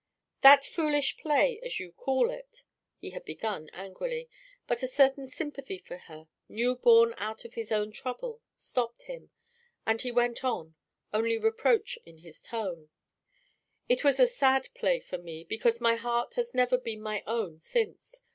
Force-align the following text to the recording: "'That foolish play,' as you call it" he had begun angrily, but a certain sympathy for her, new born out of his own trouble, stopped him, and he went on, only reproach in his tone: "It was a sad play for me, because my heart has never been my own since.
"'That 0.41 0.65
foolish 0.65 1.15
play,' 1.17 1.59
as 1.61 1.79
you 1.79 1.91
call 1.91 2.31
it" 2.31 2.63
he 3.01 3.11
had 3.11 3.23
begun 3.23 3.69
angrily, 3.71 4.27
but 4.65 4.81
a 4.81 4.87
certain 4.87 5.27
sympathy 5.27 5.77
for 5.77 5.97
her, 5.97 6.27
new 6.49 6.75
born 6.75 7.13
out 7.17 7.45
of 7.45 7.53
his 7.53 7.71
own 7.71 7.91
trouble, 7.91 8.41
stopped 8.57 9.03
him, 9.03 9.29
and 9.85 10.01
he 10.01 10.11
went 10.11 10.43
on, 10.43 10.73
only 11.13 11.37
reproach 11.37 11.99
in 12.03 12.17
his 12.17 12.41
tone: 12.41 12.89
"It 13.87 14.03
was 14.03 14.19
a 14.19 14.25
sad 14.25 14.69
play 14.73 14.99
for 14.99 15.19
me, 15.19 15.43
because 15.43 15.79
my 15.79 15.93
heart 15.93 16.33
has 16.33 16.51
never 16.51 16.79
been 16.79 17.03
my 17.03 17.21
own 17.27 17.59
since. 17.59 18.23